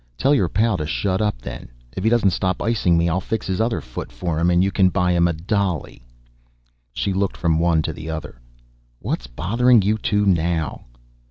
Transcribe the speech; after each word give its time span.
"Tell 0.17 0.33
your 0.33 0.49
pal 0.49 0.77
to 0.77 0.87
shut 0.87 1.21
up, 1.21 1.43
then. 1.43 1.69
If 1.95 2.03
he 2.03 2.09
doesn't 2.09 2.31
stop 2.31 2.59
icing 2.59 2.97
me 2.97 3.07
I'll 3.07 3.21
fix 3.21 3.45
his 3.45 3.61
other 3.61 3.81
foot 3.81 4.11
for 4.11 4.39
him 4.39 4.49
and 4.49 4.63
you 4.63 4.71
can 4.71 4.89
buy 4.89 5.11
him 5.11 5.27
a 5.27 5.33
dolly." 5.33 6.01
She 6.91 7.13
looked 7.13 7.37
from 7.37 7.59
one 7.59 7.83
to 7.83 7.93
the 7.93 8.09
other. 8.09 8.41
"What's 8.97 9.27
bothering 9.27 9.83
you 9.83 9.99
two 9.99 10.25
now?" 10.25 10.85